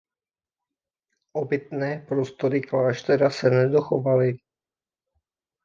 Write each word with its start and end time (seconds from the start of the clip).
Obytné 1.33 2.05
prostory 2.09 2.61
kláštera 2.61 3.29
se 3.29 3.49
nedochovaly. 3.49 4.37